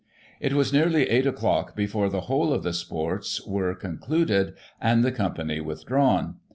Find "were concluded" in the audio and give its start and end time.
3.45-4.55